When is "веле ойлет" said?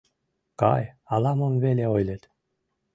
1.63-2.23